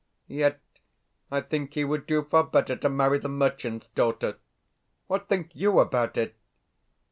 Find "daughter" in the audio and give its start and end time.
3.93-4.39